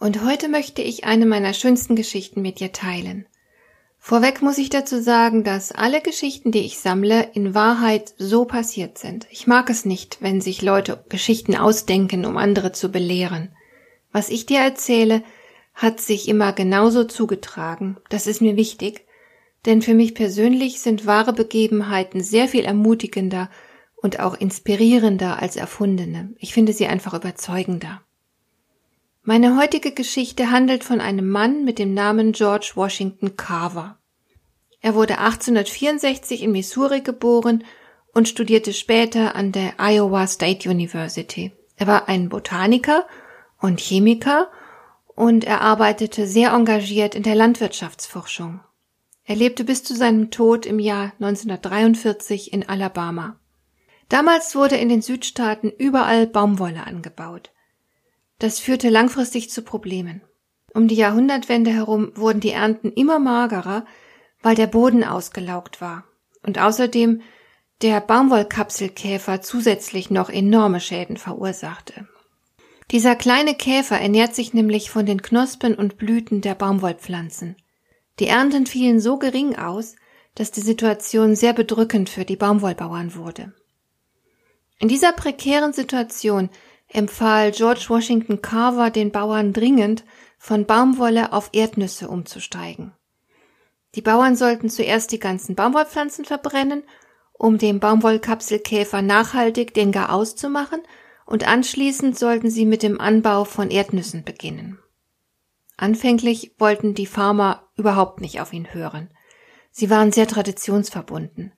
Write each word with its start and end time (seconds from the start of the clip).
und 0.00 0.24
heute 0.24 0.48
möchte 0.48 0.82
ich 0.82 1.04
eine 1.04 1.26
meiner 1.26 1.52
schönsten 1.52 1.94
Geschichten 1.94 2.40
mit 2.40 2.58
dir 2.58 2.72
teilen. 2.72 3.26
Vorweg 3.98 4.40
muss 4.40 4.56
ich 4.56 4.70
dazu 4.70 5.00
sagen, 5.00 5.44
dass 5.44 5.72
alle 5.72 6.00
Geschichten, 6.00 6.52
die 6.52 6.60
ich 6.60 6.78
sammle, 6.78 7.28
in 7.34 7.54
Wahrheit 7.54 8.14
so 8.16 8.46
passiert 8.46 8.96
sind. 8.96 9.26
Ich 9.30 9.46
mag 9.46 9.68
es 9.68 9.84
nicht, 9.84 10.22
wenn 10.22 10.40
sich 10.40 10.62
Leute 10.62 11.04
Geschichten 11.10 11.54
ausdenken, 11.54 12.24
um 12.24 12.38
andere 12.38 12.72
zu 12.72 12.90
belehren. 12.90 13.54
Was 14.10 14.30
ich 14.30 14.46
dir 14.46 14.60
erzähle, 14.60 15.22
hat 15.74 16.00
sich 16.00 16.28
immer 16.28 16.54
genauso 16.54 17.04
zugetragen. 17.04 17.98
Das 18.08 18.26
ist 18.26 18.40
mir 18.40 18.56
wichtig, 18.56 19.06
denn 19.66 19.82
für 19.82 19.94
mich 19.94 20.14
persönlich 20.14 20.80
sind 20.80 21.04
wahre 21.04 21.34
Begebenheiten 21.34 22.22
sehr 22.22 22.48
viel 22.48 22.64
ermutigender 22.64 23.50
und 23.96 24.18
auch 24.18 24.34
inspirierender 24.34 25.42
als 25.42 25.56
erfundene. 25.56 26.34
Ich 26.38 26.54
finde 26.54 26.72
sie 26.72 26.86
einfach 26.86 27.12
überzeugender. 27.12 28.00
Meine 29.32 29.56
heutige 29.56 29.92
Geschichte 29.92 30.50
handelt 30.50 30.82
von 30.82 31.00
einem 31.00 31.28
Mann 31.28 31.64
mit 31.64 31.78
dem 31.78 31.94
Namen 31.94 32.32
George 32.32 32.72
Washington 32.74 33.36
Carver. 33.36 33.96
Er 34.80 34.96
wurde 34.96 35.18
1864 35.18 36.42
in 36.42 36.50
Missouri 36.50 37.00
geboren 37.02 37.62
und 38.12 38.28
studierte 38.28 38.72
später 38.72 39.36
an 39.36 39.52
der 39.52 39.74
Iowa 39.78 40.26
State 40.26 40.68
University. 40.68 41.52
Er 41.76 41.86
war 41.86 42.08
ein 42.08 42.28
Botaniker 42.28 43.06
und 43.60 43.78
Chemiker 43.78 44.50
und 45.14 45.44
er 45.44 45.60
arbeitete 45.60 46.26
sehr 46.26 46.50
engagiert 46.50 47.14
in 47.14 47.22
der 47.22 47.36
Landwirtschaftsforschung. 47.36 48.58
Er 49.22 49.36
lebte 49.36 49.62
bis 49.62 49.84
zu 49.84 49.94
seinem 49.94 50.32
Tod 50.32 50.66
im 50.66 50.80
Jahr 50.80 51.12
1943 51.20 52.52
in 52.52 52.68
Alabama. 52.68 53.38
Damals 54.08 54.56
wurde 54.56 54.76
in 54.76 54.88
den 54.88 55.02
Südstaaten 55.02 55.70
überall 55.70 56.26
Baumwolle 56.26 56.84
angebaut. 56.84 57.52
Das 58.40 58.58
führte 58.58 58.88
langfristig 58.88 59.50
zu 59.50 59.62
Problemen. 59.62 60.22
Um 60.72 60.88
die 60.88 60.94
Jahrhundertwende 60.94 61.70
herum 61.70 62.10
wurden 62.14 62.40
die 62.40 62.50
Ernten 62.50 62.90
immer 62.90 63.18
magerer, 63.18 63.84
weil 64.42 64.56
der 64.56 64.66
Boden 64.66 65.04
ausgelaugt 65.04 65.80
war. 65.82 66.04
Und 66.42 66.58
außerdem 66.58 67.20
der 67.82 68.00
Baumwollkapselkäfer 68.00 69.42
zusätzlich 69.42 70.10
noch 70.10 70.30
enorme 70.30 70.80
Schäden 70.80 71.18
verursachte. 71.18 72.08
Dieser 72.90 73.14
kleine 73.14 73.54
Käfer 73.54 74.00
ernährt 74.00 74.34
sich 74.34 74.54
nämlich 74.54 74.90
von 74.90 75.04
den 75.04 75.20
Knospen 75.20 75.74
und 75.74 75.98
Blüten 75.98 76.40
der 76.40 76.54
Baumwollpflanzen. 76.54 77.56
Die 78.20 78.26
Ernten 78.26 78.66
fielen 78.66 79.00
so 79.00 79.18
gering 79.18 79.56
aus, 79.56 79.96
dass 80.34 80.50
die 80.50 80.62
Situation 80.62 81.36
sehr 81.36 81.52
bedrückend 81.52 82.08
für 82.08 82.24
die 82.24 82.36
Baumwollbauern 82.36 83.14
wurde. 83.14 83.52
In 84.78 84.88
dieser 84.88 85.12
prekären 85.12 85.74
Situation 85.74 86.48
empfahl 86.92 87.52
George 87.52 87.86
Washington 87.88 88.42
Carver 88.42 88.90
den 88.90 89.10
Bauern 89.12 89.52
dringend, 89.52 90.04
von 90.38 90.64
Baumwolle 90.66 91.32
auf 91.32 91.50
Erdnüsse 91.52 92.08
umzusteigen. 92.08 92.92
Die 93.94 94.02
Bauern 94.02 94.36
sollten 94.36 94.70
zuerst 94.70 95.12
die 95.12 95.18
ganzen 95.18 95.54
Baumwollpflanzen 95.54 96.24
verbrennen, 96.24 96.84
um 97.32 97.58
dem 97.58 97.80
Baumwollkapselkäfer 97.80 99.02
nachhaltig 99.02 99.74
den 99.74 99.92
Gar 99.92 100.12
auszumachen, 100.12 100.80
und 101.26 101.46
anschließend 101.46 102.18
sollten 102.18 102.50
sie 102.50 102.66
mit 102.66 102.82
dem 102.82 103.00
Anbau 103.00 103.44
von 103.44 103.70
Erdnüssen 103.70 104.24
beginnen. 104.24 104.78
Anfänglich 105.76 106.54
wollten 106.58 106.94
die 106.94 107.06
Farmer 107.06 107.68
überhaupt 107.76 108.20
nicht 108.20 108.40
auf 108.40 108.52
ihn 108.52 108.74
hören. 108.74 109.10
Sie 109.70 109.88
waren 109.90 110.12
sehr 110.12 110.26
traditionsverbunden. 110.26 111.52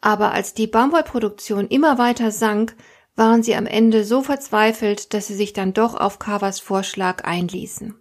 Aber 0.00 0.32
als 0.32 0.54
die 0.54 0.66
Baumwollproduktion 0.66 1.68
immer 1.68 1.98
weiter 1.98 2.30
sank, 2.30 2.76
waren 3.16 3.42
sie 3.42 3.54
am 3.54 3.66
Ende 3.66 4.04
so 4.04 4.22
verzweifelt, 4.22 5.14
dass 5.14 5.28
sie 5.28 5.34
sich 5.34 5.52
dann 5.52 5.72
doch 5.72 5.94
auf 5.94 6.18
Carvers 6.18 6.60
Vorschlag 6.60 7.24
einließen. 7.24 7.94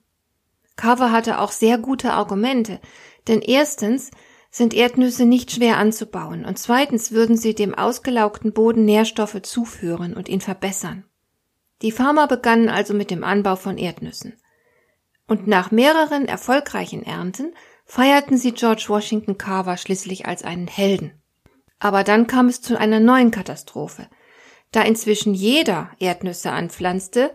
Carver 0.75 1.11
hatte 1.11 1.39
auch 1.39 1.51
sehr 1.51 1.77
gute 1.77 2.13
Argumente, 2.13 2.79
denn 3.27 3.41
erstens 3.41 4.09
sind 4.49 4.73
Erdnüsse 4.73 5.25
nicht 5.25 5.51
schwer 5.51 5.77
anzubauen 5.77 6.45
und 6.45 6.57
zweitens 6.57 7.11
würden 7.11 7.37
sie 7.37 7.53
dem 7.53 7.75
ausgelaugten 7.75 8.53
Boden 8.53 8.85
Nährstoffe 8.85 9.41
zuführen 9.43 10.15
und 10.15 10.29
ihn 10.29 10.41
verbessern. 10.41 11.05
Die 11.81 11.91
Farmer 11.91 12.27
begannen 12.27 12.69
also 12.69 12.93
mit 12.93 13.11
dem 13.11 13.23
Anbau 13.23 13.55
von 13.55 13.77
Erdnüssen. 13.77 14.37
Und 15.27 15.47
nach 15.47 15.71
mehreren 15.71 16.27
erfolgreichen 16.27 17.03
Ernten 17.03 17.53
feierten 17.85 18.37
sie 18.37 18.51
George 18.51 18.85
Washington 18.87 19.37
Carver 19.37 19.77
schließlich 19.77 20.25
als 20.25 20.43
einen 20.43 20.67
Helden. 20.67 21.11
Aber 21.79 22.03
dann 22.03 22.27
kam 22.27 22.47
es 22.47 22.61
zu 22.61 22.79
einer 22.79 22.99
neuen 22.99 23.29
Katastrophe– 23.29 24.07
da 24.73 24.81
inzwischen 24.81 25.33
jeder 25.33 25.91
Erdnüsse 25.99 26.51
anpflanzte, 26.51 27.31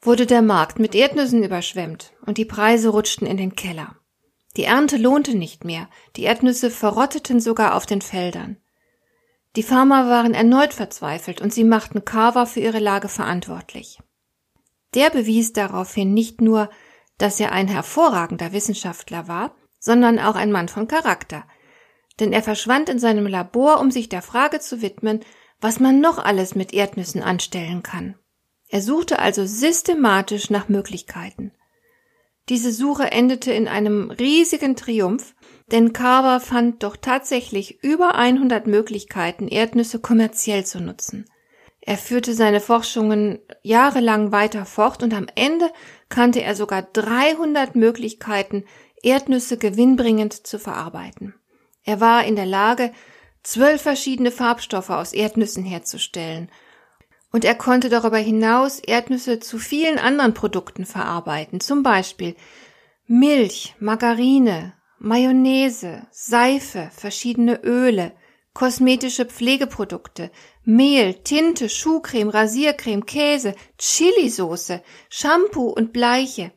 wurde 0.00 0.26
der 0.26 0.42
Markt 0.42 0.78
mit 0.78 0.94
Erdnüssen 0.94 1.42
überschwemmt 1.42 2.12
und 2.24 2.38
die 2.38 2.44
Preise 2.44 2.90
rutschten 2.90 3.26
in 3.26 3.36
den 3.36 3.56
Keller. 3.56 3.96
Die 4.56 4.64
Ernte 4.64 4.98
lohnte 4.98 5.36
nicht 5.36 5.64
mehr, 5.64 5.88
die 6.14 6.22
Erdnüsse 6.22 6.70
verrotteten 6.70 7.40
sogar 7.40 7.74
auf 7.74 7.86
den 7.86 8.02
Feldern. 8.02 8.58
Die 9.56 9.62
Farmer 9.62 10.08
waren 10.08 10.34
erneut 10.34 10.74
verzweifelt 10.74 11.40
und 11.40 11.52
sie 11.52 11.64
machten 11.64 12.04
Carver 12.04 12.46
für 12.46 12.60
ihre 12.60 12.80
Lage 12.80 13.08
verantwortlich. 13.08 13.98
Der 14.94 15.10
bewies 15.10 15.52
daraufhin 15.52 16.12
nicht 16.12 16.40
nur, 16.40 16.70
dass 17.18 17.40
er 17.40 17.52
ein 17.52 17.68
hervorragender 17.68 18.52
Wissenschaftler 18.52 19.26
war, 19.26 19.54
sondern 19.78 20.18
auch 20.18 20.34
ein 20.34 20.52
Mann 20.52 20.68
von 20.68 20.86
Charakter. 20.86 21.44
Denn 22.20 22.32
er 22.32 22.42
verschwand 22.42 22.88
in 22.88 22.98
seinem 22.98 23.26
Labor, 23.26 23.80
um 23.80 23.90
sich 23.90 24.08
der 24.08 24.22
Frage 24.22 24.60
zu 24.60 24.82
widmen, 24.82 25.20
was 25.64 25.80
man 25.80 25.98
noch 25.98 26.18
alles 26.18 26.54
mit 26.54 26.74
Erdnüssen 26.74 27.22
anstellen 27.22 27.82
kann. 27.82 28.16
Er 28.68 28.82
suchte 28.82 29.18
also 29.18 29.46
systematisch 29.46 30.50
nach 30.50 30.68
Möglichkeiten. 30.68 31.52
Diese 32.50 32.70
Suche 32.70 33.10
endete 33.10 33.50
in 33.50 33.66
einem 33.66 34.10
riesigen 34.10 34.76
Triumph, 34.76 35.34
denn 35.72 35.94
Carver 35.94 36.40
fand 36.40 36.82
doch 36.82 36.98
tatsächlich 36.98 37.82
über 37.82 38.14
100 38.16 38.66
Möglichkeiten, 38.66 39.48
Erdnüsse 39.48 40.00
kommerziell 40.00 40.66
zu 40.66 40.80
nutzen. 40.80 41.24
Er 41.80 41.96
führte 41.96 42.34
seine 42.34 42.60
Forschungen 42.60 43.38
jahrelang 43.62 44.32
weiter 44.32 44.66
fort 44.66 45.02
und 45.02 45.14
am 45.14 45.28
Ende 45.34 45.70
kannte 46.10 46.42
er 46.42 46.56
sogar 46.56 46.82
300 46.82 47.74
Möglichkeiten, 47.74 48.64
Erdnüsse 49.02 49.56
gewinnbringend 49.56 50.46
zu 50.46 50.58
verarbeiten. 50.58 51.32
Er 51.84 52.02
war 52.02 52.26
in 52.26 52.36
der 52.36 52.46
Lage, 52.46 52.92
zwölf 53.44 53.82
verschiedene 53.82 54.32
Farbstoffe 54.32 54.90
aus 54.90 55.12
Erdnüssen 55.12 55.64
herzustellen. 55.64 56.50
Und 57.30 57.44
er 57.44 57.54
konnte 57.54 57.88
darüber 57.88 58.18
hinaus 58.18 58.80
Erdnüsse 58.80 59.38
zu 59.38 59.58
vielen 59.58 59.98
anderen 59.98 60.34
Produkten 60.34 60.86
verarbeiten, 60.86 61.60
zum 61.60 61.82
Beispiel 61.82 62.34
Milch, 63.06 63.74
Margarine, 63.78 64.72
Mayonnaise, 64.98 66.06
Seife, 66.10 66.90
verschiedene 66.94 67.62
Öle, 67.62 68.12
kosmetische 68.54 69.26
Pflegeprodukte, 69.26 70.30
Mehl, 70.64 71.14
Tinte, 71.14 71.68
Schuhcreme, 71.68 72.30
Rasiercreme, 72.30 73.04
Käse, 73.04 73.54
Chilisauce, 73.78 74.80
Shampoo 75.10 75.68
und 75.68 75.92
Bleiche. 75.92 76.52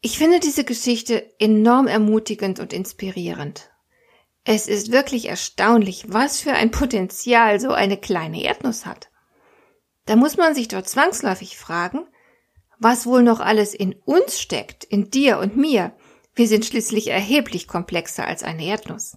Ich 0.00 0.16
finde 0.16 0.38
diese 0.38 0.64
Geschichte 0.64 1.28
enorm 1.38 1.86
ermutigend 1.88 2.60
und 2.60 2.72
inspirierend. 2.72 3.73
Es 4.44 4.68
ist 4.68 4.92
wirklich 4.92 5.28
erstaunlich, 5.28 6.04
was 6.08 6.40
für 6.40 6.52
ein 6.52 6.70
Potenzial 6.70 7.60
so 7.60 7.72
eine 7.72 7.96
kleine 7.96 8.42
Erdnuss 8.42 8.84
hat. 8.84 9.08
Da 10.04 10.16
muss 10.16 10.36
man 10.36 10.54
sich 10.54 10.68
doch 10.68 10.82
zwangsläufig 10.82 11.56
fragen, 11.56 12.06
was 12.78 13.06
wohl 13.06 13.22
noch 13.22 13.40
alles 13.40 13.72
in 13.72 13.94
uns 14.04 14.38
steckt, 14.38 14.84
in 14.84 15.10
dir 15.10 15.38
und 15.38 15.56
mir. 15.56 15.96
Wir 16.34 16.46
sind 16.46 16.66
schließlich 16.66 17.08
erheblich 17.08 17.66
komplexer 17.66 18.26
als 18.26 18.42
eine 18.42 18.66
Erdnuss. 18.66 19.16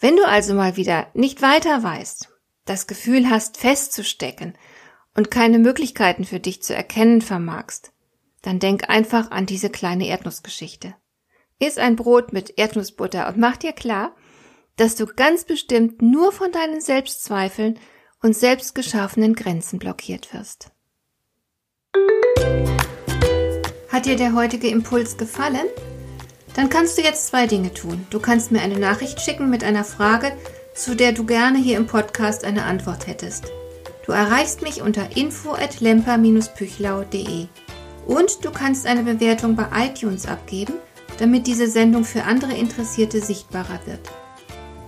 Wenn 0.00 0.16
du 0.16 0.26
also 0.26 0.54
mal 0.54 0.76
wieder 0.76 1.06
nicht 1.14 1.40
weiter 1.42 1.84
weißt, 1.84 2.28
das 2.64 2.88
Gefühl 2.88 3.30
hast, 3.30 3.58
festzustecken 3.58 4.58
und 5.14 5.30
keine 5.30 5.60
Möglichkeiten 5.60 6.24
für 6.24 6.40
dich 6.40 6.62
zu 6.62 6.74
erkennen 6.74 7.20
vermagst, 7.20 7.92
dann 8.40 8.58
denk 8.58 8.90
einfach 8.90 9.30
an 9.30 9.46
diese 9.46 9.70
kleine 9.70 10.08
Erdnussgeschichte. 10.08 10.96
Iss 11.60 11.78
ein 11.78 11.94
Brot 11.94 12.32
mit 12.32 12.58
Erdnussbutter 12.58 13.28
und 13.28 13.38
mach 13.38 13.56
dir 13.56 13.72
klar, 13.72 14.16
dass 14.76 14.96
du 14.96 15.06
ganz 15.06 15.44
bestimmt 15.44 16.02
nur 16.02 16.32
von 16.32 16.52
deinen 16.52 16.80
Selbstzweifeln 16.80 17.78
und 18.22 18.36
selbstgeschaffenen 18.36 19.34
Grenzen 19.34 19.78
blockiert 19.78 20.32
wirst. 20.32 20.70
Hat 23.88 24.06
dir 24.06 24.16
der 24.16 24.34
heutige 24.34 24.68
Impuls 24.68 25.18
gefallen? 25.18 25.66
Dann 26.54 26.70
kannst 26.70 26.98
du 26.98 27.02
jetzt 27.02 27.26
zwei 27.26 27.46
Dinge 27.46 27.74
tun. 27.74 28.06
Du 28.10 28.20
kannst 28.20 28.52
mir 28.52 28.62
eine 28.62 28.78
Nachricht 28.78 29.20
schicken 29.20 29.50
mit 29.50 29.64
einer 29.64 29.84
Frage, 29.84 30.32
zu 30.74 30.96
der 30.96 31.12
du 31.12 31.24
gerne 31.24 31.58
hier 31.58 31.76
im 31.76 31.86
Podcast 31.86 32.44
eine 32.44 32.64
Antwort 32.64 33.06
hättest. 33.06 33.52
Du 34.06 34.12
erreichst 34.12 34.62
mich 34.62 34.80
unter 34.82 35.14
info@lemper-püchlau.de. 35.16 37.46
Und 38.06 38.44
du 38.44 38.50
kannst 38.50 38.86
eine 38.86 39.02
Bewertung 39.02 39.54
bei 39.54 39.66
iTunes 39.76 40.24
abgeben, 40.26 40.74
damit 41.18 41.46
diese 41.46 41.68
Sendung 41.68 42.04
für 42.04 42.24
andere 42.24 42.54
Interessierte 42.54 43.20
sichtbarer 43.20 43.80
wird. 43.86 44.00